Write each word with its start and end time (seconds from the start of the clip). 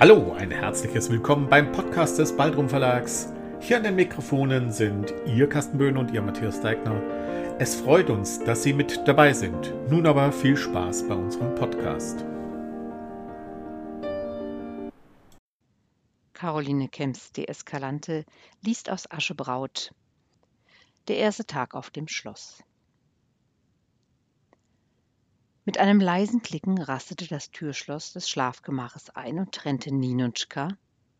Hallo, 0.00 0.32
ein 0.32 0.52
herzliches 0.52 1.10
Willkommen 1.10 1.48
beim 1.48 1.72
Podcast 1.72 2.20
des 2.20 2.36
Baldrum 2.36 2.68
Verlags. 2.68 3.32
Hier 3.58 3.78
an 3.78 3.82
den 3.82 3.96
Mikrofonen 3.96 4.70
sind 4.70 5.12
Ihr 5.26 5.48
Carsten 5.48 5.76
Böhn 5.76 5.96
und 5.96 6.12
Ihr 6.12 6.22
Matthias 6.22 6.60
Deigner. 6.60 7.02
Es 7.58 7.74
freut 7.74 8.08
uns, 8.08 8.38
dass 8.44 8.62
Sie 8.62 8.72
mit 8.72 9.08
dabei 9.08 9.32
sind. 9.32 9.74
Nun 9.90 10.06
aber 10.06 10.30
viel 10.30 10.56
Spaß 10.56 11.08
bei 11.08 11.16
unserem 11.16 11.52
Podcast. 11.56 12.24
Caroline 16.32 16.88
Kemps, 16.88 17.32
die 17.32 17.48
Eskalante, 17.48 18.24
liest 18.62 18.90
aus 18.90 19.10
Aschebraut. 19.10 19.92
Der 21.08 21.16
erste 21.16 21.44
Tag 21.44 21.74
auf 21.74 21.90
dem 21.90 22.06
Schloss. 22.06 22.62
Mit 25.68 25.76
einem 25.76 26.00
leisen 26.00 26.40
Klicken 26.40 26.78
rastete 26.80 27.28
das 27.28 27.50
Türschloss 27.50 28.14
des 28.14 28.30
Schlafgemaches 28.30 29.10
ein 29.10 29.38
und 29.38 29.54
trennte 29.54 29.94
Ninotschka, 29.94 30.68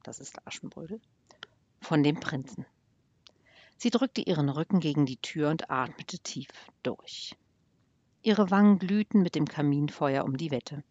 das 0.02 0.20
ist 0.20 0.38
Aschenbrödel, 0.46 1.02
von 1.82 2.02
dem 2.02 2.18
Prinzen. 2.18 2.64
Sie 3.76 3.90
drückte 3.90 4.22
ihren 4.22 4.48
Rücken 4.48 4.80
gegen 4.80 5.04
die 5.04 5.18
Tür 5.18 5.50
und 5.50 5.70
atmete 5.70 6.18
tief 6.20 6.48
durch. 6.82 7.36
Ihre 8.22 8.50
Wangen 8.50 8.78
glühten 8.78 9.20
mit 9.20 9.34
dem 9.34 9.44
Kaminfeuer 9.44 10.24
um 10.24 10.38
die 10.38 10.50
Wette. 10.50 10.82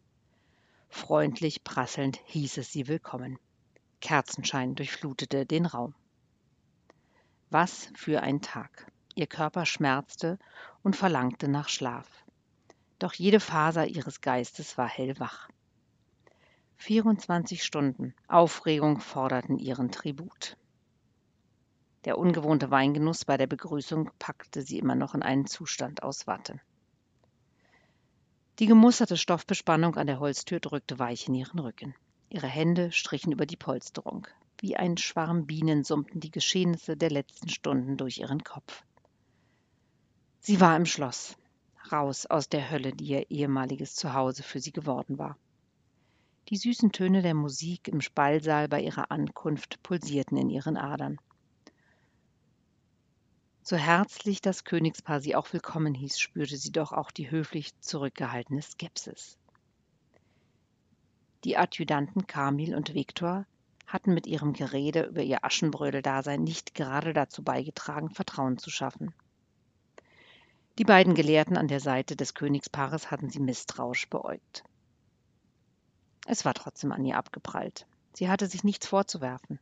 Freundlich 0.88 1.64
prasselnd 1.64 2.20
hieß 2.26 2.58
es 2.60 2.72
sie 2.72 2.88
willkommen. 2.88 3.40
Kerzenschein 4.02 4.76
durchflutete 4.76 5.48
den 5.48 5.66
Raum. 5.66 5.96
Was 7.50 7.90
für 7.96 8.22
ein 8.22 8.40
Tag. 8.42 8.92
Ihr 9.16 9.26
Körper 9.26 9.66
schmerzte 9.66 10.38
und 10.84 10.96
verlangte 10.96 11.48
nach 11.48 11.70
Schlaf 11.70 12.27
doch 13.00 13.14
jede 13.14 13.40
Faser 13.40 13.88
ihres 13.88 14.22
Geistes 14.22 14.78
war 14.78 14.88
hellwach. 14.88 15.50
24 16.78 17.64
Stunden 17.64 18.14
Aufregung 18.28 19.00
forderten 19.00 19.58
ihren 19.58 19.92
Tribut. 19.92 20.58
Der 22.06 22.18
ungewohnte 22.18 22.72
Weingenuss 22.72 23.26
bei 23.26 23.38
der 23.38 23.48
Begrüßung 23.48 24.12
packte 24.20 24.62
sie 24.62 24.80
immer 24.80 24.96
noch 24.96 25.14
in 25.14 25.24
einen 25.24 25.48
Zustand 25.48 26.04
aus 26.04 26.28
Watte. 26.28 26.60
Die 28.60 28.66
gemusterte 28.66 29.18
Stoffbespannung 29.18 29.96
an 29.96 30.08
der 30.08 30.20
Holztür 30.20 30.60
drückte 30.60 30.98
weich 31.00 31.28
in 31.28 31.36
ihren 31.36 31.60
Rücken. 31.60 31.96
Ihre 32.30 32.48
Hände 32.48 32.92
strichen 32.92 33.32
über 33.32 33.46
die 33.46 33.58
Polsterung. 33.58 34.28
Wie 34.60 34.76
ein 34.76 34.98
Schwarm 34.98 35.46
Bienen 35.46 35.84
summten 35.84 36.20
die 36.20 36.32
Geschehnisse 36.32 36.98
der 36.98 37.12
letzten 37.12 37.50
Stunden 37.50 37.98
durch 37.98 38.18
ihren 38.18 38.44
Kopf. 38.44 38.84
Sie 40.40 40.60
war 40.60 40.76
im 40.76 40.86
Schloss, 40.86 41.38
raus 41.92 42.26
aus 42.26 42.50
der 42.50 42.70
Hölle, 42.70 42.94
die 42.94 43.06
ihr 43.06 43.32
ehemaliges 43.32 43.96
Zuhause 43.96 44.44
für 44.44 44.60
sie 44.60 44.72
geworden 44.72 45.18
war. 45.18 45.38
Die 46.50 46.58
süßen 46.58 46.92
Töne 46.92 47.22
der 47.22 47.34
Musik 47.34 47.88
im 47.88 48.00
Spallsaal 48.00 48.68
bei 48.70 48.82
ihrer 48.82 49.12
Ankunft 49.12 49.84
pulsierten 49.84 50.38
in 50.38 50.50
ihren 50.50 50.78
Adern. 50.78 51.20
So 53.62 53.76
herzlich 53.76 54.40
das 54.40 54.64
Königspaar 54.64 55.20
sie 55.20 55.36
auch 55.36 55.52
willkommen 55.52 55.94
hieß, 55.94 56.18
spürte 56.20 56.56
sie 56.56 56.72
doch 56.72 56.94
auch 56.94 57.12
die 57.12 57.30
höflich 57.30 57.78
zurückgehaltene 57.82 58.62
Skepsis. 58.62 59.38
Die 61.44 61.58
Adjutanten 61.58 62.28
Kamil 62.28 62.76
und 62.76 62.94
Viktor 62.94 63.46
hatten 63.86 64.14
mit 64.14 64.26
ihrem 64.26 64.54
Gerede 64.54 65.04
über 65.04 65.22
ihr 65.22 65.44
Aschenbrödel-Dasein 65.44 66.44
nicht 66.44 66.76
gerade 66.76 67.12
dazu 67.12 67.44
beigetragen, 67.44 68.10
Vertrauen 68.10 68.58
zu 68.58 68.70
schaffen. 68.70 69.14
Die 70.78 70.84
beiden 70.84 71.16
Gelehrten 71.16 71.58
an 71.58 71.68
der 71.68 71.80
Seite 71.80 72.16
des 72.16 72.36
Königspaares 72.36 73.10
hatten 73.10 73.32
sie 73.32 73.40
misstrauisch 73.40 74.08
beäugt. 74.10 74.64
Es 76.28 76.46
war 76.46 76.54
trotzdem 76.54 76.92
an 76.92 77.04
ihr 77.04 77.18
abgeprallt. 77.18 77.88
Sie 78.14 78.30
hatte 78.30 78.48
sich 78.48 78.64
nichts 78.64 78.86
vorzuwerfen. 78.86 79.60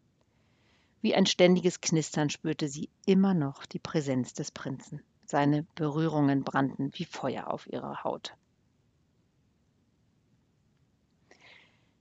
Wie 1.01 1.15
ein 1.15 1.25
ständiges 1.25 1.79
Knistern 1.79 2.29
spürte 2.29 2.67
sie 2.67 2.89
immer 3.05 3.33
noch 3.33 3.65
die 3.65 3.79
Präsenz 3.79 4.33
des 4.33 4.51
Prinzen. 4.51 5.01
Seine 5.25 5.63
Berührungen 5.75 6.43
brannten 6.43 6.91
wie 6.95 7.05
Feuer 7.05 7.47
auf 7.47 7.67
ihrer 7.67 8.03
Haut. 8.03 8.35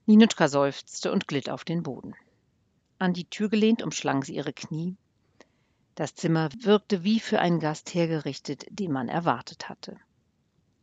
Ninutschka 0.07 0.49
seufzte 0.49 1.13
und 1.13 1.29
glitt 1.29 1.51
auf 1.51 1.65
den 1.65 1.85
Boden. 1.85 2.15
An 2.99 3.13
die 3.13 3.25
Tür 3.27 3.49
gelehnt 3.49 3.83
umschlang 3.83 4.25
sie 4.25 4.35
ihre 4.35 4.53
Knie 4.53 4.97
das 5.95 6.15
Zimmer 6.15 6.49
wirkte 6.59 7.05
wie 7.05 7.21
für 7.21 7.41
einen 7.41 7.61
Gast 7.61 7.95
hergerichtet, 7.95 8.67
den 8.71 8.93
man 8.93 9.09
erwartet 9.09 9.69
hatte. 9.69 9.97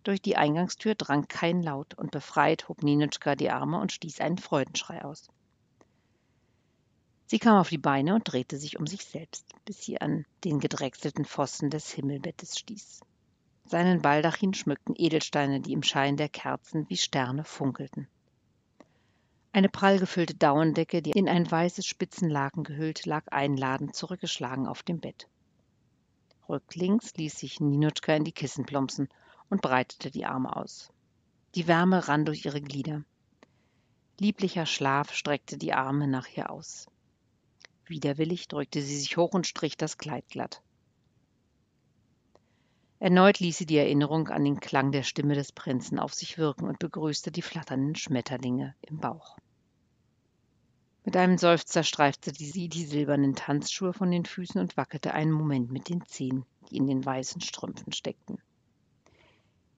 Durch 0.03 0.21
die 0.21 0.37
Eingangstür 0.37 0.95
drang 0.95 1.27
kein 1.27 1.61
Laut 1.61 1.93
und 1.93 2.11
befreit 2.11 2.67
hob 2.69 2.81
Ninotschka 2.81 3.35
die 3.35 3.51
Arme 3.51 3.79
und 3.79 3.91
stieß 3.91 4.21
einen 4.21 4.37
Freudenschrei 4.37 5.03
aus. 5.03 5.27
Sie 7.27 7.39
kam 7.39 7.57
auf 7.57 7.69
die 7.69 7.77
Beine 7.77 8.15
und 8.15 8.23
drehte 8.23 8.57
sich 8.57 8.79
um 8.79 8.87
sich 8.87 9.05
selbst, 9.05 9.45
bis 9.65 9.81
sie 9.81 10.01
an 10.01 10.25
den 10.43 10.59
gedrechselten 10.59 11.25
Pfosten 11.25 11.69
des 11.69 11.91
Himmelbettes 11.91 12.57
stieß. 12.57 13.01
Seinen 13.65 14.01
Baldachin 14.01 14.53
schmückten 14.53 14.95
Edelsteine, 14.97 15.61
die 15.61 15.71
im 15.71 15.83
Schein 15.83 16.17
der 16.17 16.29
Kerzen 16.29 16.89
wie 16.89 16.97
Sterne 16.97 17.45
funkelten. 17.45 18.07
Eine 19.53 19.67
prall 19.67 19.99
gefüllte 19.99 20.33
Daunendecke, 20.33 21.01
die 21.01 21.11
in 21.11 21.27
ein 21.27 21.49
weißes 21.49 21.85
Spitzenlaken 21.85 22.63
gehüllt, 22.63 23.05
lag 23.05 23.27
einladend 23.27 23.95
zurückgeschlagen 23.95 24.65
auf 24.65 24.81
dem 24.81 24.99
Bett. 24.99 25.27
Rücklings 26.47 27.13
ließ 27.15 27.37
sich 27.37 27.59
Ninotschka 27.59 28.15
in 28.15 28.23
die 28.23 28.31
Kissen 28.31 28.65
plumpsen 28.65 29.09
und 29.49 29.61
breitete 29.61 30.09
die 30.09 30.25
Arme 30.25 30.55
aus. 30.55 30.89
Die 31.55 31.67
Wärme 31.67 32.07
rann 32.07 32.23
durch 32.23 32.45
ihre 32.45 32.61
Glieder. 32.61 33.03
Lieblicher 34.19 34.65
Schlaf 34.65 35.13
streckte 35.13 35.57
die 35.57 35.73
Arme 35.73 36.07
nach 36.07 36.27
ihr 36.37 36.49
aus. 36.49 36.87
Widerwillig 37.85 38.47
drückte 38.47 38.81
sie 38.81 38.97
sich 38.97 39.17
hoch 39.17 39.33
und 39.33 39.47
strich 39.47 39.75
das 39.75 39.97
Kleid 39.97 40.27
glatt. 40.29 40.61
Erneut 43.01 43.39
ließ 43.39 43.57
sie 43.57 43.65
die 43.65 43.77
Erinnerung 43.77 44.27
an 44.27 44.43
den 44.43 44.59
Klang 44.59 44.91
der 44.91 45.01
Stimme 45.01 45.33
des 45.33 45.51
Prinzen 45.51 45.97
auf 45.97 46.13
sich 46.13 46.37
wirken 46.37 46.67
und 46.67 46.77
begrüßte 46.77 47.31
die 47.31 47.41
flatternden 47.41 47.95
Schmetterlinge 47.95 48.75
im 48.81 48.99
Bauch. 48.99 49.37
Mit 51.03 51.17
einem 51.17 51.39
Seufzer 51.39 51.81
streifte 51.81 52.31
sie 52.31 52.69
die 52.69 52.85
silbernen 52.85 53.33
Tanzschuhe 53.33 53.93
von 53.93 54.11
den 54.11 54.23
Füßen 54.23 54.61
und 54.61 54.77
wackelte 54.77 55.15
einen 55.15 55.31
Moment 55.31 55.71
mit 55.71 55.89
den 55.89 56.05
Zehen, 56.05 56.45
die 56.69 56.77
in 56.77 56.85
den 56.85 57.03
weißen 57.03 57.41
Strümpfen 57.41 57.91
steckten. 57.91 58.37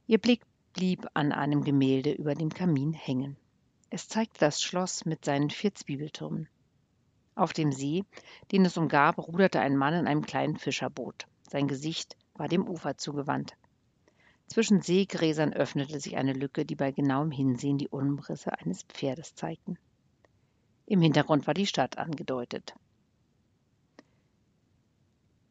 Ihr 0.05 0.17
Blick 0.17 0.41
blieb 0.73 1.07
an 1.13 1.31
einem 1.31 1.63
Gemälde 1.63 2.11
über 2.11 2.35
dem 2.35 2.49
Kamin 2.49 2.91
hängen. 2.91 3.37
Es 3.89 4.09
zeigte 4.09 4.41
das 4.41 4.61
Schloss 4.61 5.05
mit 5.05 5.23
seinen 5.23 5.49
vier 5.49 5.73
Zwiebeltürmen. 5.73 6.49
Auf 7.35 7.53
dem 7.53 7.71
See, 7.71 8.03
den 8.51 8.65
es 8.65 8.75
umgab, 8.75 9.17
ruderte 9.17 9.61
ein 9.61 9.77
Mann 9.77 9.93
in 9.93 10.07
einem 10.07 10.25
kleinen 10.25 10.57
Fischerboot. 10.57 11.25
Sein 11.49 11.69
Gesicht 11.69 12.17
war 12.35 12.47
dem 12.47 12.67
Ufer 12.67 12.97
zugewandt. 12.97 13.55
Zwischen 14.47 14.81
Seegräsern 14.81 15.53
öffnete 15.53 15.99
sich 15.99 16.17
eine 16.17 16.33
Lücke, 16.33 16.65
die 16.65 16.75
bei 16.75 16.91
genauem 16.91 17.31
Hinsehen 17.31 17.77
die 17.77 17.89
Umrisse 17.89 18.57
eines 18.59 18.83
Pferdes 18.83 19.35
zeigten. 19.35 19.77
Im 20.85 21.01
Hintergrund 21.01 21.47
war 21.47 21.53
die 21.53 21.65
Stadt 21.65 21.97
angedeutet. 21.97 22.75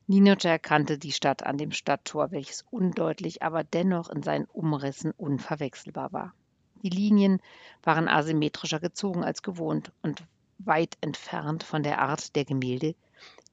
Ninocha 0.06 0.50
erkannte 0.50 0.98
die 0.98 1.12
Stadt 1.12 1.42
an 1.42 1.56
dem 1.56 1.70
Stadttor, 1.70 2.32
welches 2.32 2.64
undeutlich, 2.70 3.42
aber 3.42 3.64
dennoch 3.64 4.10
in 4.10 4.22
seinen 4.22 4.44
Umrissen 4.44 5.12
unverwechselbar 5.12 6.12
war. 6.12 6.34
Die 6.82 6.90
Linien 6.90 7.40
waren 7.82 8.08
asymmetrischer 8.08 8.80
gezogen 8.80 9.24
als 9.24 9.42
gewohnt 9.42 9.92
und 10.02 10.22
weit 10.58 10.98
entfernt 11.00 11.62
von 11.62 11.82
der 11.82 12.00
Art 12.00 12.36
der 12.36 12.44
Gemälde, 12.44 12.94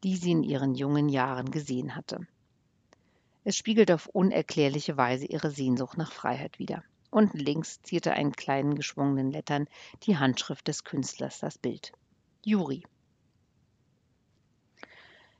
die 0.03 0.15
sie 0.15 0.31
in 0.31 0.43
ihren 0.43 0.75
jungen 0.75 1.09
Jahren 1.09 1.51
gesehen 1.51 1.95
hatte. 1.95 2.27
Es 3.43 3.55
spiegelt 3.55 3.91
auf 3.91 4.07
unerklärliche 4.07 4.97
Weise 4.97 5.25
ihre 5.25 5.49
Sehnsucht 5.49 5.97
nach 5.97 6.11
Freiheit 6.11 6.59
wider. 6.59 6.83
Unten 7.09 7.39
links 7.39 7.81
zierte 7.81 8.13
einen 8.13 8.33
kleinen 8.33 8.75
geschwungenen 8.75 9.31
Lettern 9.31 9.67
die 10.03 10.17
Handschrift 10.17 10.67
des 10.67 10.83
Künstlers 10.83 11.39
das 11.39 11.57
Bild. 11.57 11.91
Juri. 12.43 12.83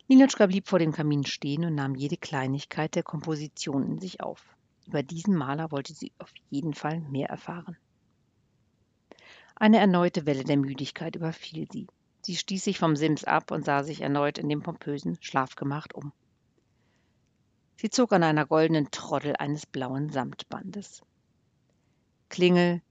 Ninotschka 0.08 0.48
blieb 0.48 0.68
vor 0.68 0.80
dem 0.80 0.92
Kamin 0.92 1.24
stehen 1.26 1.66
und 1.66 1.76
nahm 1.76 1.94
jede 1.94 2.18
Kleinigkeit 2.18 2.96
der 2.96 3.04
Komposition 3.04 3.86
in 3.86 4.00
sich 4.00 4.22
auf. 4.22 4.44
Über 4.88 5.04
diesen 5.04 5.36
Maler 5.36 5.72
wollte 5.72 5.94
sie 5.94 6.12
auf 6.18 6.34
jeden 6.50 6.74
Fall 6.74 7.00
mehr 7.02 7.30
erfahren. 7.30 7.78
Eine 9.56 9.78
erneute 9.78 10.26
Welle 10.26 10.46
der 10.46 10.58
Müdigkeit 10.58 11.16
überfiel 11.16 11.68
sie. 11.72 11.86
Sie 12.24 12.36
stieß 12.36 12.64
sich 12.64 12.80
vom 12.80 12.96
Sims 12.96 13.24
ab 13.24 13.52
und 13.52 13.66
sah 13.66 13.84
sich 13.84 14.02
erneut 14.02 14.40
in 14.40 14.50
dem 14.50 14.64
pompösen 14.64 15.18
Schlafgemach 15.22 15.88
um. 15.94 16.12
Sie 17.82 17.90
zog 17.90 18.12
an 18.12 18.24
einer 18.24 18.46
goldenen 18.46 18.92
Troddel 18.92 19.38
eines 19.38 19.66
blauen 19.66 20.10
Samtbandes. 20.10 21.02
Klingel 22.28 22.82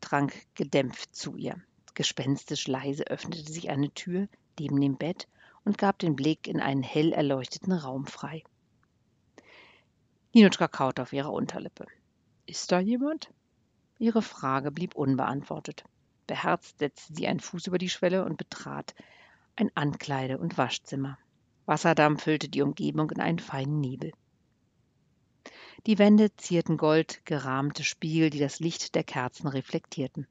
drang 0.00 0.32
gedämpft 0.54 1.14
zu 1.14 1.36
ihr. 1.36 1.60
Gespenstisch 1.92 2.66
leise 2.66 3.06
öffnete 3.06 3.52
sich 3.52 3.68
eine 3.68 3.90
Tür 3.90 4.28
neben 4.58 4.80
dem 4.80 4.96
Bett 4.96 5.28
und 5.66 5.76
gab 5.76 5.98
den 5.98 6.16
Blick 6.16 6.48
in 6.48 6.58
einen 6.58 6.82
hell 6.82 7.12
erleuchteten 7.12 7.74
Raum 7.74 8.06
frei. 8.06 8.42
Ninotschka 10.32 10.68
kaute 10.68 11.02
auf 11.02 11.12
ihrer 11.12 11.34
Unterlippe. 11.34 11.84
Ist 12.46 12.72
da 12.72 12.80
jemand? 12.80 13.30
Ihre 13.98 14.22
Frage 14.22 14.70
blieb 14.70 14.94
unbeantwortet. 14.94 15.84
Beherzt 16.26 16.78
setzte 16.78 17.12
sie 17.12 17.26
einen 17.26 17.40
Fuß 17.40 17.66
über 17.66 17.76
die 17.76 17.90
Schwelle 17.90 18.24
und 18.24 18.38
betrat 18.38 18.94
ein 19.56 19.70
Ankleide- 19.76 20.38
und 20.38 20.56
Waschzimmer. 20.56 21.18
Wasserdampf 21.66 22.22
füllte 22.22 22.48
die 22.48 22.62
Umgebung 22.62 23.10
in 23.10 23.20
einen 23.20 23.38
feinen 23.38 23.80
Nebel. 23.80 24.12
Die 25.86 25.98
Wände 25.98 26.34
zierten 26.36 26.76
gold 26.76 27.24
gerahmte 27.24 27.84
Spiegel, 27.84 28.30
die 28.30 28.38
das 28.38 28.60
Licht 28.60 28.94
der 28.94 29.04
Kerzen 29.04 29.46
reflektierten. 29.48 30.26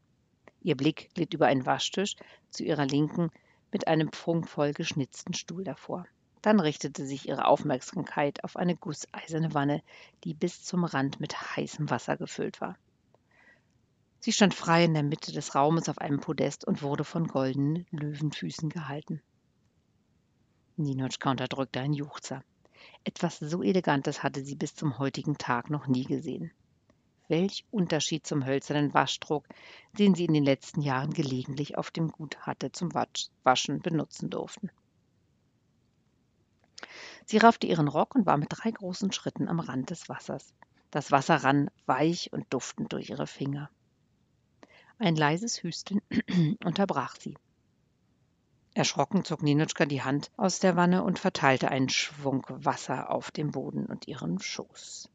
Ihr 0.61 0.75
Blick 0.75 1.09
glitt 1.15 1.33
über 1.33 1.47
einen 1.47 1.65
Waschtisch 1.65 2.15
zu 2.50 2.63
ihrer 2.63 2.85
Linken 2.85 3.31
mit 3.71 3.88
einem 3.88 4.11
prunkvoll 4.11 4.73
geschnitzten 4.73 5.33
Stuhl 5.33 5.63
davor. 5.63 6.06
Dann 6.41 6.59
richtete 6.59 7.06
sich 7.06 7.27
ihre 7.27 7.45
Aufmerksamkeit 7.45 8.44
auf 8.44 8.56
eine 8.56 8.75
gusseiserne 8.75 9.53
Wanne, 9.53 9.81
die 10.23 10.33
bis 10.33 10.63
zum 10.63 10.85
Rand 10.85 11.19
mit 11.19 11.35
heißem 11.55 11.89
Wasser 11.89 12.17
gefüllt 12.17 12.62
war. 12.62 12.77
Sie 14.21 14.33
stand 14.33 14.53
frei 14.53 14.83
in 14.83 14.94
der 14.94 15.03
Mitte 15.03 15.31
des 15.31 15.55
Raumes 15.55 15.88
auf 15.89 15.97
einem 16.00 16.19
Podest 16.19 16.65
und 16.65 16.81
wurde 16.81 17.03
von 17.03 17.27
goldenen 17.27 17.85
Löwenfüßen 17.91 18.69
gehalten. 18.69 19.21
Ninotschka 20.75 21.31
unterdrückte 21.31 21.79
ein 21.79 21.94
Juchzer. 21.94 22.44
Etwas 23.04 23.40
so 23.40 23.63
Elegantes 23.63 24.24
hatte 24.24 24.44
sie 24.44 24.56
bis 24.56 24.75
zum 24.75 25.00
heutigen 25.00 25.38
Tag 25.38 25.69
noch 25.69 25.88
nie 25.88 26.04
gesehen. 26.04 26.51
Welch 27.28 27.66
Unterschied 27.72 28.25
zum 28.25 28.46
hölzernen 28.46 28.94
Waschdruck, 28.94 29.46
den 29.94 30.16
sie 30.16 30.25
in 30.25 30.34
den 30.34 30.44
letzten 30.44 30.81
Jahren 30.81 31.13
gelegentlich 31.13 31.78
auf 31.78 31.92
dem 31.92 32.12
Gut 32.12 32.40
hatte 32.40 32.72
zum 32.72 32.94
Waschen 32.94 33.81
benutzen 33.81 34.30
durften. 34.30 34.72
Sie 37.25 37.38
raffte 37.38 37.68
ihren 37.68 37.88
Rock 37.88 38.16
und 38.16 38.25
war 38.25 38.38
mit 38.38 38.50
drei 38.50 38.72
großen 38.72 39.12
Schritten 39.12 39.48
am 39.48 39.60
Rand 39.60 39.92
des 39.92 40.10
Wassers. 40.10 40.54
Das 40.92 41.12
Wasser 41.12 41.44
rann 41.44 41.69
weich 41.86 42.34
und 42.34 42.51
duftend 42.51 42.94
durch 42.94 43.12
ihre 43.12 43.28
Finger. 43.28 43.69
Ein 44.98 45.16
leises 45.16 45.62
Hüsteln 45.62 46.01
unterbrach 46.63 47.16
sie. 47.16 47.38
Erschrocken 48.74 49.25
zog 49.25 49.42
Ninotschka 49.42 49.86
die 49.86 50.04
Hand 50.04 50.31
aus 50.38 50.60
der 50.60 50.75
Wanne 50.75 51.04
und 51.04 51.19
verteilte 51.19 51.69
einen 51.69 51.89
Schwung 51.89 52.45
Wasser 52.50 53.10
auf 53.10 53.31
dem 53.31 53.51
Boden 53.51 53.86
und 53.86 54.07
ihren 54.07 54.39
Schoß. 54.39 55.10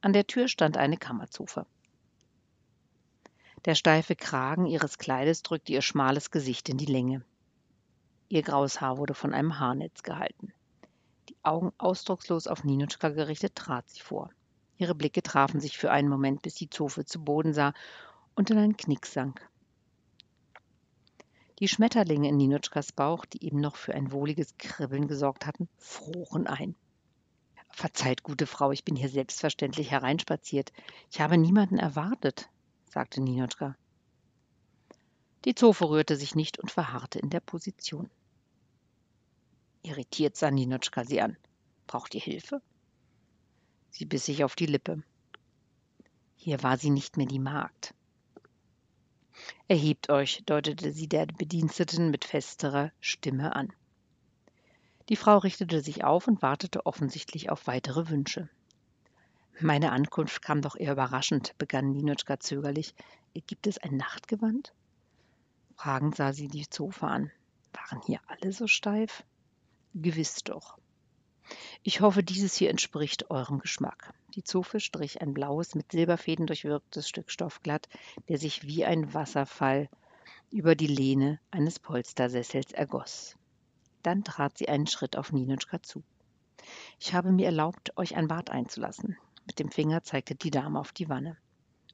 An 0.00 0.12
der 0.12 0.26
Tür 0.26 0.48
stand 0.48 0.76
eine 0.78 0.96
Kammerzofe. 0.96 1.66
Der 3.66 3.74
steife 3.74 4.16
Kragen 4.16 4.64
ihres 4.64 4.96
Kleides 4.96 5.42
drückte 5.42 5.72
ihr 5.72 5.82
schmales 5.82 6.30
Gesicht 6.30 6.70
in 6.70 6.78
die 6.78 6.86
Länge. 6.86 7.22
Ihr 8.30 8.42
graues 8.42 8.80
Haar 8.80 8.96
wurde 8.96 9.12
von 9.12 9.34
einem 9.34 9.58
Haarnetz 9.58 10.02
gehalten. 10.02 10.54
Die 11.28 11.36
Augen 11.42 11.72
ausdruckslos 11.76 12.46
auf 12.46 12.64
Ninotschka 12.64 13.10
gerichtet 13.10 13.54
trat 13.54 13.88
sie 13.90 14.00
vor. 14.00 14.30
Ihre 14.78 14.94
Blicke 14.94 15.22
trafen 15.22 15.60
sich 15.60 15.76
für 15.76 15.90
einen 15.90 16.08
Moment, 16.08 16.40
bis 16.40 16.54
die 16.54 16.70
Zofe 16.70 17.04
zu 17.04 17.22
Boden 17.22 17.52
sah 17.52 17.74
und 18.34 18.48
in 18.48 18.56
einen 18.56 18.78
Knick 18.78 19.04
sank. 19.04 19.46
Die 21.60 21.68
Schmetterlinge 21.68 22.28
in 22.28 22.38
Ninotschkas 22.38 22.90
Bauch, 22.90 23.26
die 23.26 23.44
eben 23.44 23.60
noch 23.60 23.76
für 23.76 23.94
ein 23.94 24.12
wohliges 24.12 24.56
Kribbeln 24.56 25.08
gesorgt 25.08 25.46
hatten, 25.46 25.68
froren 25.76 26.46
ein. 26.46 26.74
Verzeiht, 27.68 28.22
gute 28.22 28.46
Frau, 28.46 28.72
ich 28.72 28.82
bin 28.82 28.96
hier 28.96 29.10
selbstverständlich 29.10 29.90
hereinspaziert. 29.90 30.72
Ich 31.10 31.20
habe 31.20 31.36
niemanden 31.36 31.78
erwartet, 31.78 32.48
sagte 32.86 33.20
Ninotschka. 33.20 33.76
Die 35.44 35.54
Zofe 35.54 35.88
rührte 35.88 36.16
sich 36.16 36.34
nicht 36.34 36.58
und 36.58 36.70
verharrte 36.70 37.18
in 37.18 37.28
der 37.28 37.40
Position. 37.40 38.10
Irritiert 39.82 40.36
sah 40.36 40.50
Ninotschka 40.50 41.04
sie 41.04 41.20
an. 41.20 41.36
Braucht 41.86 42.14
ihr 42.14 42.20
Hilfe? 42.22 42.62
Sie 43.90 44.06
biss 44.06 44.24
sich 44.24 44.44
auf 44.44 44.56
die 44.56 44.66
Lippe. 44.66 45.02
Hier 46.36 46.62
war 46.62 46.78
sie 46.78 46.90
nicht 46.90 47.18
mehr 47.18 47.26
die 47.26 47.38
Magd. 47.38 47.94
Erhebt 49.68 50.10
euch, 50.10 50.42
deutete 50.46 50.92
sie 50.92 51.08
der 51.08 51.26
Bediensteten 51.26 52.10
mit 52.10 52.24
festerer 52.24 52.92
Stimme 53.00 53.54
an. 53.54 53.72
Die 55.08 55.16
Frau 55.16 55.38
richtete 55.38 55.80
sich 55.80 56.04
auf 56.04 56.28
und 56.28 56.42
wartete 56.42 56.86
offensichtlich 56.86 57.50
auf 57.50 57.66
weitere 57.66 58.08
Wünsche. 58.08 58.48
Meine 59.58 59.92
Ankunft 59.92 60.40
kam 60.40 60.62
doch 60.62 60.76
eher 60.76 60.92
überraschend, 60.92 61.54
begann 61.58 61.92
Ninotschka 61.92 62.40
zögerlich. 62.40 62.94
Gibt 63.46 63.66
es 63.66 63.78
ein 63.78 63.96
Nachtgewand? 63.96 64.72
Fragend 65.76 66.16
sah 66.16 66.32
sie 66.32 66.48
die 66.48 66.68
Zofe 66.68 67.06
an. 67.06 67.30
Waren 67.72 68.00
hier 68.06 68.20
alle 68.26 68.52
so 68.52 68.66
steif? 68.66 69.24
Gewiss 69.94 70.44
doch. 70.44 70.78
Ich 71.82 72.00
hoffe, 72.00 72.22
dieses 72.22 72.54
hier 72.54 72.70
entspricht 72.70 73.30
eurem 73.30 73.58
Geschmack. 73.58 74.14
Die 74.34 74.44
Zofe 74.44 74.78
strich 74.78 75.20
ein 75.20 75.34
blaues, 75.34 75.74
mit 75.74 75.90
Silberfäden 75.90 76.46
durchwirktes 76.46 77.08
Stück 77.08 77.30
Stoff 77.30 77.62
glatt, 77.62 77.88
der 78.28 78.38
sich 78.38 78.64
wie 78.64 78.84
ein 78.84 79.12
Wasserfall 79.12 79.88
über 80.50 80.76
die 80.76 80.86
Lehne 80.86 81.40
eines 81.50 81.80
Polstersessels 81.80 82.72
ergoss. 82.72 83.36
Dann 84.02 84.22
trat 84.22 84.56
sie 84.56 84.68
einen 84.68 84.86
Schritt 84.86 85.16
auf 85.16 85.32
Ninotschka 85.32 85.82
zu. 85.82 86.04
Ich 86.98 87.12
habe 87.12 87.32
mir 87.32 87.46
erlaubt, 87.46 87.96
euch 87.96 88.16
ein 88.16 88.28
Bad 88.28 88.50
einzulassen. 88.50 89.16
Mit 89.46 89.58
dem 89.58 89.70
Finger 89.70 90.02
zeigte 90.04 90.36
die 90.36 90.50
Dame 90.50 90.78
auf 90.78 90.92
die 90.92 91.08
Wanne. 91.08 91.36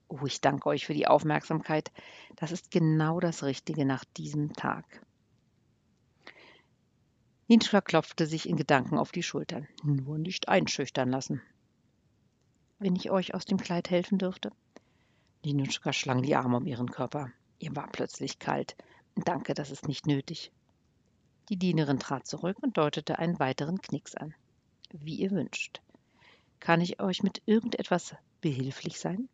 Oh, 0.08 0.26
ich 0.26 0.40
danke 0.40 0.68
euch 0.68 0.86
für 0.86 0.94
die 0.94 1.08
Aufmerksamkeit. 1.08 1.90
Das 2.36 2.52
ist 2.52 2.70
genau 2.70 3.18
das 3.18 3.42
Richtige 3.44 3.84
nach 3.84 4.04
diesem 4.04 4.52
Tag. 4.52 4.84
Ninschka 7.48 7.80
klopfte 7.80 8.26
sich 8.26 8.48
in 8.48 8.56
Gedanken 8.56 8.98
auf 8.98 9.12
die 9.12 9.22
Schultern. 9.22 9.68
Nur 9.82 10.18
nicht 10.18 10.48
einschüchtern 10.48 11.10
lassen. 11.10 11.40
Wenn 12.78 12.94
ich 12.94 13.11
euch 13.11 13.34
aus 13.34 13.44
dem 13.46 13.56
Kleid 13.56 13.90
helfen 13.90 14.19
dürfte? 14.19 14.52
Ninutschka 15.44 15.93
schlang 15.93 16.23
die 16.23 16.37
Arme 16.37 16.58
um 16.58 16.67
ihren 16.67 16.90
Körper. 16.90 17.31
Ihr 17.58 17.75
war 17.75 17.90
plötzlich 17.90 18.38
kalt. 18.38 18.76
Danke, 19.14 19.55
das 19.55 19.70
ist 19.70 19.88
nicht 19.88 20.06
nötig. 20.06 20.52
Die 21.49 21.56
Dienerin 21.56 21.99
trat 21.99 22.26
zurück 22.26 22.58
und 22.61 22.76
deutete 22.76 23.19
einen 23.19 23.38
weiteren 23.38 23.81
Knicks 23.81 24.14
an. 24.14 24.34
Wie 24.93 25.14
ihr 25.14 25.31
wünscht. 25.31 25.81
Kann 26.61 26.81
ich 26.81 27.00
euch 27.00 27.23
mit 27.23 27.43
irgendetwas 27.46 28.14
behilflich 28.40 28.99
sein? 28.99 29.28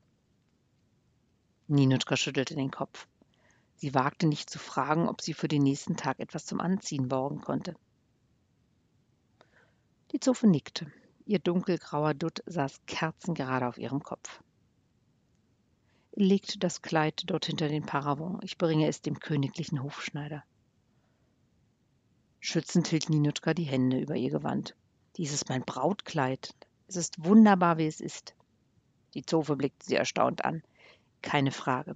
Ninutschka 1.67 2.17
schüttelte 2.17 2.55
den 2.55 2.71
Kopf. 2.71 3.09
Sie 3.77 3.95
wagte 3.95 4.29
nicht 4.29 4.51
zu 4.51 4.61
fragen, 4.61 5.09
ob 5.09 5.21
sie 5.21 5.35
für 5.35 5.49
den 5.49 5.63
nächsten 5.63 5.97
Tag 5.97 6.21
etwas 6.21 6.47
zum 6.47 6.61
Anziehen 6.61 7.09
borgen 7.09 7.41
konnte. 7.41 7.75
Die 10.13 10.21
Zofe 10.21 10.47
nickte. 10.47 10.93
Ihr 11.25 11.39
dunkelgrauer 11.39 12.15
Dutt 12.15 12.43
saß 12.47 12.81
kerzengerade 12.87 13.67
auf 13.67 13.79
ihrem 13.79 14.03
Kopf. 14.03 14.43
Legt 16.15 16.63
das 16.63 16.83
Kleid 16.83 17.23
dort 17.27 17.47
hinter 17.47 17.69
den 17.69 17.87
Paravent. 17.87 18.43
Ich 18.43 18.59
bringe 18.59 18.87
es 18.89 19.03
dem 19.03 19.19
königlichen 19.19 19.83
Hofschneider. 19.83 20.45
Schützend 22.41 22.89
hielt 22.89 23.09
Ninutschka 23.09 23.55
die 23.55 23.63
Hände 23.65 24.01
über 24.01 24.17
ihr 24.17 24.31
Gewand. 24.31 24.75
Dies 25.17 25.33
ist 25.33 25.49
mein 25.49 25.63
Brautkleid. 25.63 26.55
Es 26.89 26.97
ist 26.97 27.25
wunderbar, 27.25 27.79
wie 27.79 27.87
es 27.87 28.01
ist. 28.01 28.35
Die 29.15 29.25
Zofe 29.25 29.57
blickte 29.57 29.87
sie 29.87 29.95
erstaunt 29.95 30.45
an. 30.45 30.63
Keine 31.23 31.53
Frage. 31.53 31.95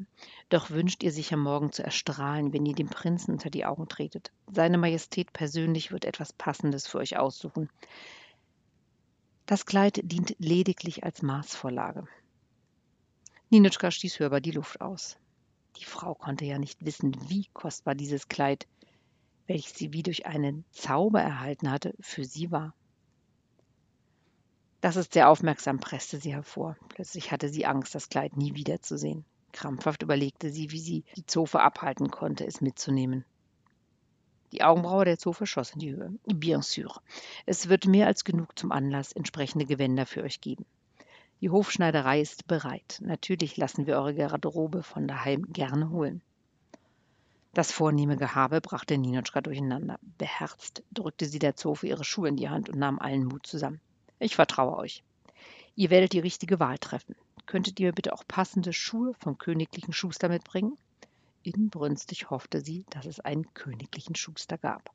Doch 0.50 0.70
wünscht 0.70 1.02
ihr 1.02 1.10
sicher 1.10 1.36
morgen 1.36 1.72
zu 1.72 1.82
erstrahlen, 1.82 2.52
wenn 2.52 2.64
ihr 2.64 2.74
dem 2.74 2.88
Prinzen 2.88 3.32
unter 3.32 3.50
die 3.50 3.64
Augen 3.64 3.88
tretet. 3.88 4.30
Seine 4.52 4.78
Majestät 4.78 5.32
persönlich 5.32 5.90
wird 5.90 6.04
etwas 6.04 6.32
Passendes 6.32 6.86
für 6.86 6.98
euch 6.98 7.16
aussuchen. 7.16 7.68
Das 9.46 9.64
Kleid 9.64 10.00
dient 10.02 10.34
lediglich 10.40 11.04
als 11.04 11.22
Maßvorlage. 11.22 12.08
Ninitschka 13.48 13.92
stieß 13.92 14.18
hörbar 14.18 14.40
die 14.40 14.50
Luft 14.50 14.80
aus. 14.80 15.18
Die 15.76 15.84
Frau 15.84 16.16
konnte 16.16 16.44
ja 16.44 16.58
nicht 16.58 16.84
wissen, 16.84 17.16
wie 17.28 17.46
kostbar 17.52 17.94
dieses 17.94 18.26
Kleid, 18.26 18.66
welches 19.46 19.74
sie 19.74 19.92
wie 19.92 20.02
durch 20.02 20.26
einen 20.26 20.64
Zauber 20.72 21.20
erhalten 21.20 21.70
hatte, 21.70 21.94
für 22.00 22.24
sie 22.24 22.50
war. 22.50 22.74
Das 24.80 24.96
ist 24.96 25.12
sehr 25.12 25.28
aufmerksam, 25.28 25.78
presste 25.78 26.18
sie 26.18 26.32
hervor. 26.32 26.76
Plötzlich 26.88 27.30
hatte 27.30 27.48
sie 27.48 27.66
Angst, 27.66 27.94
das 27.94 28.08
Kleid 28.08 28.36
nie 28.36 28.54
wiederzusehen. 28.56 29.24
Krampfhaft 29.52 30.02
überlegte 30.02 30.50
sie, 30.50 30.72
wie 30.72 30.80
sie 30.80 31.04
die 31.16 31.24
Zofe 31.24 31.60
abhalten 31.60 32.10
konnte, 32.10 32.44
es 32.44 32.60
mitzunehmen. 32.60 33.24
Die 34.52 34.62
Augenbraue 34.62 35.04
der 35.04 35.18
Zofe 35.18 35.46
schoss 35.46 35.72
in 35.72 35.80
die 35.80 35.92
Höhe. 35.92 36.12
Bien 36.26 36.62
sûr. 36.62 37.00
Es 37.46 37.68
wird 37.68 37.86
mehr 37.86 38.06
als 38.06 38.24
genug 38.24 38.58
zum 38.58 38.72
Anlass 38.72 39.12
entsprechende 39.12 39.66
Gewänder 39.66 40.06
für 40.06 40.22
euch 40.22 40.40
geben. 40.40 40.64
Die 41.40 41.50
Hofschneiderei 41.50 42.20
ist 42.20 42.46
bereit. 42.46 42.98
Natürlich 43.02 43.56
lassen 43.56 43.86
wir 43.86 43.96
eure 43.96 44.14
Garderobe 44.14 44.82
von 44.82 45.06
daheim 45.06 45.52
gerne 45.52 45.90
holen. 45.90 46.22
Das 47.52 47.72
vornehme 47.72 48.16
Gehabe 48.16 48.60
brachte 48.60 48.96
Ninotschka 48.96 49.40
durcheinander. 49.40 49.98
Beherzt 50.18 50.82
drückte 50.92 51.26
sie 51.26 51.38
der 51.38 51.56
Zofe 51.56 51.86
ihre 51.86 52.04
Schuhe 52.04 52.28
in 52.28 52.36
die 52.36 52.48
Hand 52.48 52.68
und 52.68 52.78
nahm 52.78 52.98
allen 52.98 53.24
Mut 53.24 53.46
zusammen. 53.46 53.80
Ich 54.18 54.36
vertraue 54.36 54.76
euch. 54.76 55.02
Ihr 55.74 55.90
werdet 55.90 56.12
die 56.12 56.20
richtige 56.20 56.60
Wahl 56.60 56.78
treffen. 56.78 57.16
Könntet 57.44 57.78
ihr 57.80 57.88
mir 57.88 57.92
bitte 57.92 58.12
auch 58.12 58.24
passende 58.26 58.72
Schuhe 58.72 59.14
vom 59.20 59.38
königlichen 59.38 59.92
Schuster 59.92 60.28
mitbringen? 60.28 60.76
Inbrünstig 61.46 62.28
hoffte 62.30 62.60
sie, 62.60 62.84
dass 62.90 63.06
es 63.06 63.20
einen 63.20 63.54
königlichen 63.54 64.16
Schuster 64.16 64.58
gab. 64.58 64.90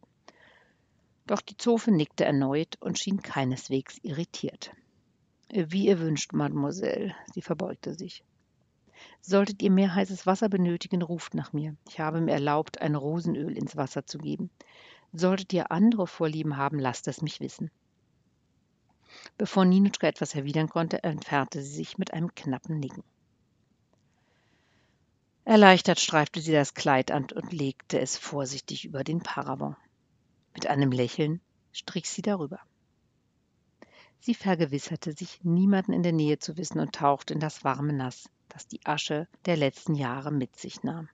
Doch 1.25 1.39
die 1.39 1.55
Zofe 1.55 1.91
nickte 1.91 2.25
erneut 2.25 2.75
und 2.81 3.00
schien 3.00 3.22
keineswegs 3.22 4.00
irritiert. 4.03 4.72
Wie 5.50 5.88
ihr 5.88 6.00
wünscht, 6.00 6.34
Mademoiselle. 6.34 7.15
Sie 7.34 7.41
verbeugte 7.41 7.93
sich. 7.93 8.25
Solltet 9.22 9.62
ihr 9.62 9.72
mehr 9.72 9.96
heißes 9.96 10.25
Wasser 10.25 10.50
benötigen, 10.50 11.01
ruft 11.01 11.36
nach 11.36 11.53
mir. 11.53 11.77
Ich 11.88 12.01
habe 12.01 12.20
mir 12.20 12.34
erlaubt, 12.34 12.81
ein 12.81 12.96
Rosenöl 12.96 13.58
ins 13.58 13.77
Wasser 13.77 14.05
zu 14.05 14.17
geben. 14.17 14.50
Solltet 15.13 15.53
ihr 15.53 15.72
andere 15.72 16.05
Vorlieben 16.05 16.58
haben, 16.58 16.79
lasst 16.79 17.08
es 17.08 17.22
mich 17.22 17.39
wissen. 17.39 17.72
Bevor 19.38 19.63
Ninutschka 19.63 20.05
etwas 20.08 20.36
erwidern 20.36 20.67
konnte, 20.67 21.01
entfernte 21.01 21.62
sie 21.62 21.74
sich 21.74 21.98
mit 21.98 22.13
einem 22.13 22.36
knappen 22.36 22.77
Nicken. 22.77 23.03
Erleichtert 25.43 26.00
streifte 26.00 26.39
sie 26.39 26.51
das 26.51 26.74
Kleid 26.74 27.12
an 27.12 27.27
und 27.33 27.51
legte 27.51 28.00
es 28.00 28.17
vorsichtig 28.17 28.86
über 28.86 29.03
den 29.03 29.21
Paravent. 29.21 29.75
Mit 30.53 30.67
einem 30.67 30.91
Lächeln 30.91 31.41
strich 31.71 32.10
sie 32.10 32.21
darüber. 32.21 32.60
Sie 34.19 34.36
vergewisserte 34.36 35.13
sich, 35.13 35.43
niemanden 35.43 35.93
in 35.93 36.03
der 36.03 36.12
Nähe 36.12 36.38
zu 36.38 36.57
wissen 36.57 36.79
und 36.79 36.93
tauchte 36.93 37.33
in 37.33 37.39
das 37.39 37.63
warme 37.63 37.93
Nass, 37.93 38.29
das 38.50 38.67
die 38.67 38.86
Asche 38.86 39.27
der 39.45 39.57
letzten 39.57 39.95
Jahre 39.95 40.31
mit 40.31 40.55
sich 40.57 40.83
nahm. 40.83 41.10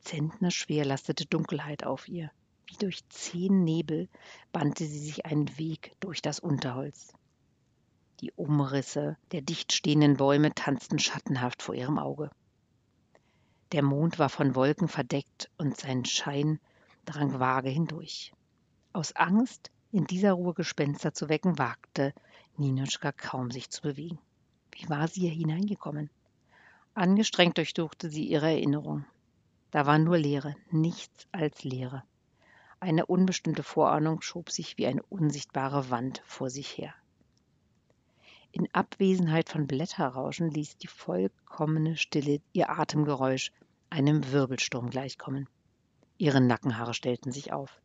Zentnerschwer 0.00 0.84
lastete 0.84 1.26
Dunkelheit 1.26 1.84
auf 1.84 2.06
ihr. 2.06 2.30
Wie 2.66 2.76
durch 2.76 3.06
zehn 3.08 3.64
Nebel 3.64 4.08
bannte 4.52 4.86
sie 4.86 5.00
sich 5.00 5.26
einen 5.26 5.58
Weg 5.58 5.96
durch 5.98 6.22
das 6.22 6.38
Unterholz. 6.38 7.12
Die 8.20 8.32
Umrisse 8.32 9.16
der 9.30 9.42
dicht 9.42 9.72
stehenden 9.72 10.16
Bäume 10.16 10.52
tanzten 10.52 10.98
schattenhaft 10.98 11.62
vor 11.62 11.74
ihrem 11.74 11.98
Auge. 11.98 12.30
Der 13.72 13.82
Mond 13.82 14.18
war 14.18 14.28
von 14.28 14.54
Wolken 14.54 14.88
verdeckt 14.88 15.50
und 15.56 15.76
sein 15.76 16.04
Schein 16.04 16.58
drang 17.04 17.38
vage 17.38 17.68
hindurch. 17.68 18.32
Aus 18.92 19.14
Angst, 19.14 19.70
in 19.92 20.04
dieser 20.06 20.32
Ruhe 20.32 20.54
Gespenster 20.54 21.14
zu 21.14 21.28
wecken, 21.28 21.58
wagte 21.58 22.12
Ninotschka 22.56 23.12
kaum 23.12 23.50
sich 23.50 23.70
zu 23.70 23.82
bewegen. 23.82 24.18
Wie 24.72 24.88
war 24.88 25.06
sie 25.06 25.20
hier 25.20 25.30
hineingekommen? 25.30 26.10
Angestrengt 26.94 27.56
durchsuchte 27.58 28.10
sie 28.10 28.24
ihre 28.24 28.50
Erinnerung. 28.50 29.04
Da 29.70 29.86
war 29.86 29.98
nur 29.98 30.18
Leere, 30.18 30.56
nichts 30.70 31.28
als 31.30 31.62
Leere. 31.62 32.02
Eine 32.80 33.06
unbestimmte 33.06 33.62
Vorahnung 33.62 34.22
schob 34.22 34.50
sich 34.50 34.76
wie 34.78 34.86
eine 34.86 35.02
unsichtbare 35.04 35.90
Wand 35.90 36.22
vor 36.26 36.50
sich 36.50 36.76
her. 36.76 36.94
In 38.50 38.68
Abwesenheit 38.72 39.48
von 39.48 39.66
Blätterrauschen 39.66 40.50
ließ 40.50 40.78
die 40.78 40.86
vollkommene 40.86 41.96
Stille 41.96 42.40
ihr 42.52 42.70
Atemgeräusch 42.70 43.52
einem 43.90 44.32
Wirbelsturm 44.32 44.90
gleichkommen. 44.90 45.48
Ihre 46.16 46.40
Nackenhaare 46.40 46.94
stellten 46.94 47.30
sich 47.30 47.52
auf. 47.52 47.80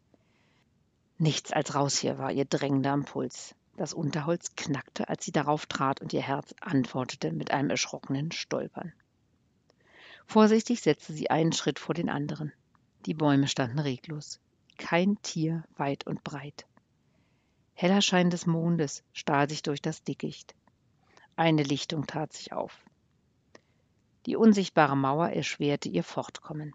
Nichts 1.17 1.51
als 1.51 1.75
raus 1.75 1.97
hier 1.97 2.17
war 2.17 2.31
ihr 2.31 2.45
drängender 2.45 2.93
Impuls. 2.93 3.55
Das 3.75 3.93
Unterholz 3.93 4.55
knackte, 4.55 5.09
als 5.09 5.25
sie 5.25 5.31
darauf 5.31 5.65
trat, 5.65 6.01
und 6.01 6.13
ihr 6.13 6.21
Herz 6.21 6.53
antwortete 6.61 7.31
mit 7.31 7.51
einem 7.51 7.69
erschrockenen 7.69 8.31
Stolpern. 8.31 8.93
Vorsichtig 10.25 10.81
setzte 10.81 11.13
sie 11.13 11.29
einen 11.29 11.53
Schritt 11.53 11.79
vor 11.79 11.95
den 11.95 12.09
anderen. 12.09 12.53
Die 13.05 13.13
Bäume 13.13 13.47
standen 13.47 13.79
reglos. 13.79 14.39
Kein 14.77 15.21
Tier 15.21 15.63
weit 15.75 16.07
und 16.07 16.23
breit. 16.23 16.65
Heller 17.73 18.01
Schein 18.01 18.29
des 18.29 18.45
Mondes 18.45 19.03
stahl 19.13 19.49
sich 19.49 19.63
durch 19.63 19.81
das 19.81 20.03
Dickicht. 20.03 20.55
Eine 21.35 21.63
Lichtung 21.63 22.05
tat 22.05 22.31
sich 22.33 22.53
auf. 22.53 22.85
Die 24.25 24.35
unsichtbare 24.35 24.95
Mauer 24.95 25.29
erschwerte 25.29 25.89
ihr 25.89 26.03
Fortkommen. 26.03 26.73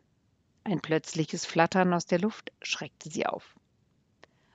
Ein 0.64 0.80
plötzliches 0.80 1.46
Flattern 1.46 1.94
aus 1.94 2.04
der 2.04 2.18
Luft 2.18 2.52
schreckte 2.60 3.08
sie 3.08 3.26
auf. 3.26 3.54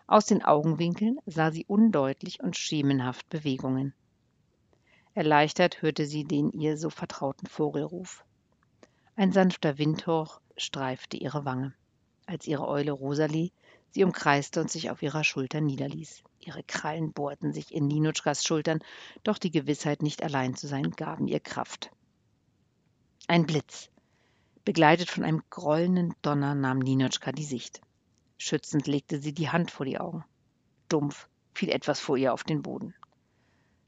Aus 0.05 0.25
den 0.25 0.43
Augenwinkeln 0.43 1.17
sah 1.25 1.51
sie 1.51 1.65
undeutlich 1.65 2.41
und 2.41 2.57
schemenhaft 2.57 3.29
Bewegungen. 3.29 3.93
Erleichtert 5.15 5.81
hörte 5.81 6.05
sie 6.05 6.23
den 6.23 6.51
ihr 6.51 6.77
so 6.77 6.89
vertrauten 6.89 7.47
Vogelruf. 7.47 8.25
Ein 9.15 9.31
sanfter 9.31 9.77
Windhauch 9.77 10.41
streifte 10.57 11.17
ihre 11.17 11.45
Wange, 11.45 11.73
als 12.25 12.45
ihre 12.47 12.67
Eule 12.67 12.91
Rosalie 12.91 13.51
sie 13.93 14.03
umkreiste 14.03 14.59
und 14.59 14.71
sich 14.71 14.89
auf 14.89 15.01
ihrer 15.01 15.23
Schulter 15.23 15.62
niederließ. 15.62 16.23
Ihre 16.39 16.63
Krallen 16.63 17.13
bohrten 17.13 17.53
sich 17.53 17.73
in 17.73 17.88
Ninutschkas 17.88 18.43
Schultern, 18.43 18.79
doch 19.23 19.38
die 19.38 19.51
Gewissheit, 19.51 20.01
nicht 20.01 20.23
allein 20.23 20.55
zu 20.55 20.67
sein, 20.67 20.91
gaben 20.91 21.27
ihr 21.27 21.39
Kraft. 21.39 21.91
Ein 23.27 23.45
Blitz. 23.45 23.89
Begleitet 24.65 25.09
von 25.09 25.23
einem 25.23 25.43
grollenden 25.50 26.13
Donner 26.21 26.55
nahm 26.55 26.79
Ninotschka 26.79 27.31
die 27.31 27.45
Sicht. 27.45 27.81
Schützend 28.38 28.88
legte 28.88 29.19
sie 29.19 29.33
die 29.33 29.50
Hand 29.50 29.71
vor 29.71 29.85
die 29.85 30.00
Augen. 30.00 30.25
Dumpf 30.89 31.29
fiel 31.53 31.69
etwas 31.69 32.00
vor 32.00 32.17
ihr 32.17 32.33
auf 32.33 32.43
den 32.43 32.62
Boden. 32.62 32.93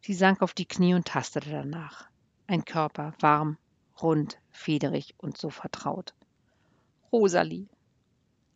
Sie 0.01 0.13
sank 0.13 0.41
auf 0.41 0.53
die 0.53 0.67
Knie 0.67 0.93
und 0.93 1.07
tastete 1.07 1.49
danach. 1.49 2.07
Ein 2.47 2.63
Körper, 2.63 3.13
warm, 3.19 3.57
rund, 4.01 4.39
federig 4.51 5.15
und 5.17 5.37
so 5.37 5.49
vertraut. 5.49 6.13
Rosalie. 7.11 7.67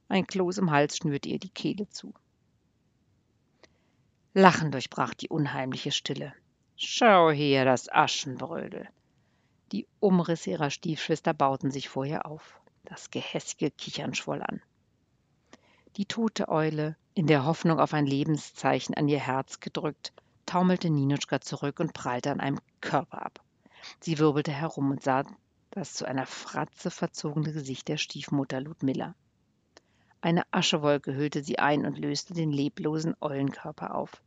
Ein 0.10 0.26
Kloß 0.26 0.58
im 0.58 0.72
Hals 0.72 0.98
schnürte 0.98 1.30
ihr 1.30 1.38
die 1.38 1.52
Kehle 1.52 1.88
zu. 1.88 2.14
Lachen 4.34 4.72
durchbrach 4.72 5.14
die 5.14 5.30
unheimliche 5.30 5.92
Stille. 5.92 6.34
Schau 6.76 7.30
her, 7.30 7.64
das 7.64 7.92
Aschenbrödel. 7.92 8.90
Die 9.72 9.88
Umrisse 10.00 10.50
ihrer 10.50 10.72
Stiefschwester 10.72 11.34
bauten 11.36 11.70
sich 11.70 11.90
vor 11.90 12.06
ihr 12.06 12.26
auf. 12.26 12.60
Das 12.86 13.12
gehässige 13.12 13.70
Kichern 13.70 14.16
schwoll 14.16 14.42
an. 14.42 14.62
Die 15.96 16.06
tote 16.06 16.50
Eule, 16.50 16.96
in 17.14 17.28
der 17.28 17.46
Hoffnung 17.46 17.80
auf 17.80 17.94
ein 17.94 18.08
Lebenszeichen 18.08 18.96
an 18.96 19.08
ihr 19.08 19.20
Herz 19.20 19.60
gedrückt, 19.60 20.12
taumelte 20.48 20.90
Ninotschka 20.90 21.40
zurück 21.40 21.80
und 21.80 21.94
prallte 21.94 22.32
an 22.32 22.40
einem 22.40 22.60
Körper 22.82 23.26
ab. 23.26 23.44
Sie 24.00 24.18
wirbelte 24.18 24.52
herum 24.52 24.90
und 24.90 25.04
sah 25.04 25.24
das 25.70 25.94
zu 25.94 26.06
einer 26.06 26.26
Fratze 26.26 26.90
verzogene 26.90 27.54
Gesicht 27.54 27.88
der 27.88 27.98
Stiefmutter 27.98 28.60
Ludmilla. 28.60 29.14
Eine 30.22 30.44
Aschewolke 30.52 31.16
hüllte 31.16 31.44
sie 31.44 31.60
ein 31.60 31.86
und 31.86 31.98
löste 31.98 32.34
den 32.34 32.52
leblosen 32.52 33.16
Eulenkörper 33.22 33.96
auf. 33.96 34.22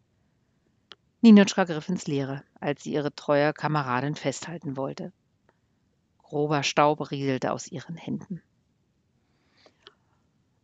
Ninotschka 1.21 1.65
griff 1.65 1.89
ins 1.89 2.07
Leere, 2.07 2.43
als 2.61 2.83
sie 2.83 2.93
ihre 2.93 3.15
treue 3.15 3.53
Kameradin 3.53 4.15
festhalten 4.15 4.77
wollte. 4.77 5.13
Grober 6.19 6.63
Staub 6.63 7.11
rieselte 7.11 7.53
aus 7.53 7.69
ihren 7.69 7.97
Händen. 7.97 8.43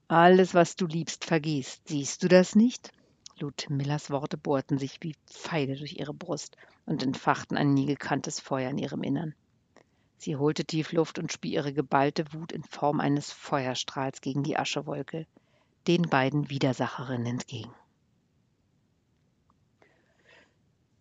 Alles, 0.09 0.55
was 0.55 0.77
du 0.77 0.87
liebst, 0.87 1.27
vergehst. 1.27 1.87
Siehst 1.87 2.23
du 2.23 2.29
das 2.29 2.55
nicht? 2.55 2.91
Ludmillas 3.39 4.11
Worte 4.11 4.39
bohrten 4.39 4.79
sich 4.79 4.99
wie 5.03 5.15
Pfeile 5.27 5.77
durch 5.77 5.99
ihre 5.99 6.15
Brust 6.15 6.57
und 6.87 7.03
entfachten 7.03 7.59
ein 7.59 7.75
nie 7.75 7.87
gekanntes 7.87 8.41
Feuer 8.41 8.71
in 8.71 8.79
ihrem 8.79 9.03
Innern. 9.03 9.35
Sie 10.19 10.37
holte 10.37 10.65
tief 10.65 10.93
Luft 10.93 11.21
und 11.21 11.33
spie 11.33 11.53
ihre 11.53 11.73
geballte 11.73 12.33
Wut 12.33 12.51
in 12.51 12.65
Form 12.65 12.99
eines 12.99 13.31
Feuerstrahls 13.31 14.21
gegen 14.21 14.43
die 14.43 14.59
Aschewolke, 14.59 15.27
den 15.87 16.03
beiden 16.03 16.51
Widersacherinnen 16.51 17.27
entgegen. 17.27 17.73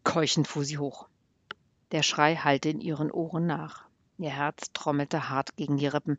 Keuchend 0.03 0.47
fuhr 0.47 0.63
sie 0.63 0.77
hoch. 0.77 1.07
Der 1.91 2.03
Schrei 2.03 2.36
hallte 2.36 2.69
in 2.69 2.79
ihren 2.79 3.12
Ohren 3.12 3.47
nach. 3.47 3.88
Ihr 4.19 4.29
Herz 4.29 4.71
trommelte 4.74 5.29
hart 5.29 5.55
gegen 5.57 5.77
die 5.77 5.88
Rippen, 5.88 6.17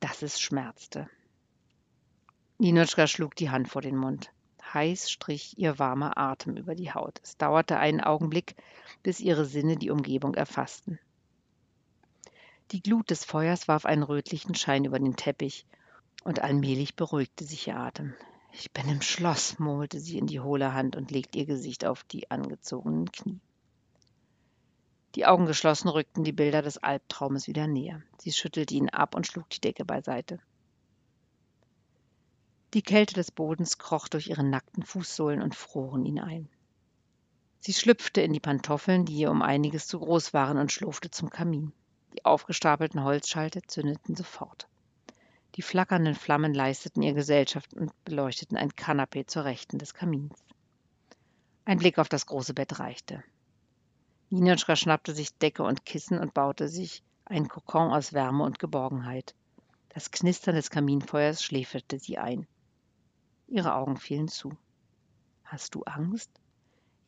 dass 0.00 0.22
es 0.22 0.40
schmerzte. 0.40 1.08
Ninotschka 2.58 3.06
schlug 3.06 3.36
die 3.36 3.50
Hand 3.50 3.68
vor 3.68 3.80
den 3.80 3.96
Mund. 3.96 4.32
Heiß 4.74 5.10
strich 5.10 5.56
ihr 5.56 5.78
warmer 5.78 6.18
Atem 6.18 6.56
über 6.56 6.74
die 6.74 6.92
Haut. 6.92 7.20
Es 7.22 7.36
dauerte 7.36 7.78
einen 7.78 8.00
Augenblick, 8.00 8.56
bis 9.02 9.20
ihre 9.20 9.44
Sinne 9.44 9.76
die 9.76 9.90
Umgebung 9.90 10.34
erfassten. 10.34 10.98
Die 12.72 12.82
Glut 12.82 13.10
des 13.10 13.26
Feuers 13.26 13.68
warf 13.68 13.84
einen 13.84 14.02
rötlichen 14.02 14.54
Schein 14.54 14.86
über 14.86 14.98
den 14.98 15.14
Teppich, 15.14 15.66
und 16.24 16.40
allmählich 16.40 16.96
beruhigte 16.96 17.44
sich 17.44 17.68
ihr 17.68 17.76
Atem. 17.76 18.14
Ich 18.50 18.72
bin 18.72 18.88
im 18.88 19.02
Schloss, 19.02 19.58
murmelte 19.58 20.00
sie 20.00 20.16
in 20.16 20.26
die 20.26 20.40
hohle 20.40 20.72
Hand 20.72 20.96
und 20.96 21.10
legte 21.10 21.36
ihr 21.36 21.44
Gesicht 21.44 21.84
auf 21.84 22.02
die 22.04 22.30
angezogenen 22.30 23.12
Knie. 23.12 23.40
Die 25.16 25.26
Augen 25.26 25.44
geschlossen 25.44 25.88
rückten 25.88 26.24
die 26.24 26.32
Bilder 26.32 26.62
des 26.62 26.78
Albtraumes 26.78 27.46
wieder 27.46 27.66
näher. 27.66 28.00
Sie 28.16 28.32
schüttelte 28.32 28.74
ihn 28.74 28.88
ab 28.88 29.14
und 29.14 29.26
schlug 29.26 29.50
die 29.50 29.60
Decke 29.60 29.84
beiseite. 29.84 30.38
Die 32.72 32.80
Kälte 32.80 33.12
des 33.12 33.30
Bodens 33.30 33.76
kroch 33.76 34.08
durch 34.08 34.28
ihre 34.28 34.44
nackten 34.44 34.82
Fußsohlen 34.82 35.42
und 35.42 35.54
froren 35.54 36.06
ihn 36.06 36.20
ein. 36.20 36.48
Sie 37.60 37.74
schlüpfte 37.74 38.22
in 38.22 38.32
die 38.32 38.40
Pantoffeln, 38.40 39.04
die 39.04 39.16
ihr 39.16 39.30
um 39.30 39.42
einiges 39.42 39.86
zu 39.88 39.98
groß 39.98 40.32
waren, 40.32 40.56
und 40.56 40.72
schlurfte 40.72 41.10
zum 41.10 41.28
Kamin. 41.28 41.74
Die 42.14 42.24
aufgestapelten 42.24 43.04
Holzschalte 43.04 43.62
zündeten 43.62 44.14
sofort. 44.16 44.68
Die 45.54 45.62
flackernden 45.62 46.14
Flammen 46.14 46.54
leisteten 46.54 47.02
ihr 47.02 47.12
Gesellschaft 47.12 47.74
und 47.74 47.92
beleuchteten 48.04 48.56
ein 48.56 48.74
Kanapee 48.74 49.26
zur 49.26 49.44
Rechten 49.44 49.78
des 49.78 49.94
Kamins. 49.94 50.44
Ein 51.64 51.78
Blick 51.78 51.98
auf 51.98 52.08
das 52.08 52.26
große 52.26 52.54
Bett 52.54 52.78
reichte. 52.78 53.22
Ninotschka 54.30 54.76
schnappte 54.76 55.14
sich 55.14 55.36
Decke 55.38 55.62
und 55.62 55.84
Kissen 55.84 56.18
und 56.18 56.32
baute 56.32 56.68
sich 56.68 57.02
einen 57.24 57.48
Kokon 57.48 57.92
aus 57.92 58.12
Wärme 58.12 58.44
und 58.44 58.58
Geborgenheit. 58.58 59.34
Das 59.90 60.10
Knistern 60.10 60.54
des 60.54 60.70
Kaminfeuers 60.70 61.42
schläferte 61.42 61.98
sie 61.98 62.16
ein. 62.16 62.46
Ihre 63.46 63.74
Augen 63.74 63.98
fielen 63.98 64.28
zu. 64.28 64.56
Hast 65.44 65.74
du 65.74 65.82
Angst? 65.82 66.30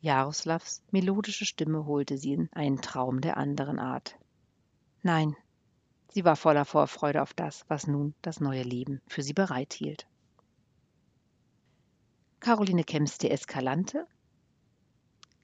Jaroslavs 0.01 0.83
melodische 0.91 1.45
Stimme 1.45 1.87
holte 1.87 2.19
sie 2.19 2.33
in 2.33 2.49
einen 2.53 2.79
Traum 2.79 3.21
der 3.21 3.37
anderen 3.37 3.79
Art. 3.79 4.15
Nein, 5.05 5.35
sie 6.09 6.25
war 6.25 6.35
voller 6.35 6.65
Vorfreude 6.65 7.21
auf 7.21 7.35
das, 7.35 7.63
was 7.67 7.85
nun 7.85 8.15
das 8.23 8.39
neue 8.39 8.63
Leben 8.63 9.03
für 9.05 9.21
sie 9.21 9.33
bereithielt. 9.33 10.07
Caroline 12.39 12.83
Kemps 12.83 13.19
de 13.19 13.29
Escalante 13.29 14.07